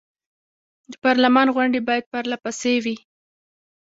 د 0.91 0.93
پارلمان 1.05 1.47
غونډې 1.55 1.79
باید 1.87 2.05
پر 2.13 2.23
له 2.31 2.37
پسې 2.43 2.73
وي. 2.83 2.95